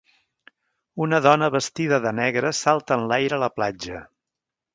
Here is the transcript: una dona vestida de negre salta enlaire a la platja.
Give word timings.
una 1.05 1.19
dona 1.25 1.49
vestida 1.55 1.99
de 2.07 2.15
negre 2.21 2.53
salta 2.61 2.99
enlaire 3.03 3.39
a 3.39 3.43
la 3.45 3.53
platja. 3.61 4.03